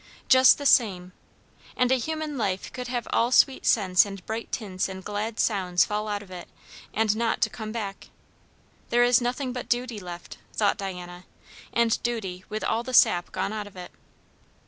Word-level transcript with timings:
Just 0.27 0.57
the 0.57 0.65
same! 0.65 1.11
and 1.77 1.91
a 1.91 1.95
human 1.99 2.35
life 2.35 2.73
could 2.73 2.87
have 2.87 3.07
all 3.13 3.31
sweet 3.31 3.67
scents 3.67 4.03
and 4.03 4.25
bright 4.25 4.51
tints 4.51 4.89
and 4.89 5.03
glad 5.05 5.39
sounds 5.39 5.85
fall 5.85 6.07
out 6.07 6.23
of 6.23 6.31
it, 6.31 6.49
and 6.91 7.15
not 7.15 7.39
to 7.41 7.51
come 7.51 7.71
back! 7.71 8.09
There 8.89 9.03
is 9.03 9.21
nothing 9.21 9.53
but 9.53 9.69
duty 9.69 9.99
left, 9.99 10.39
thought 10.53 10.77
Diana; 10.79 11.25
and 11.71 12.01
duty 12.01 12.43
with 12.49 12.63
all 12.63 12.81
the 12.81 12.95
sap 12.95 13.31
gone 13.31 13.53
out 13.53 13.67
of 13.67 13.75
it. 13.75 13.91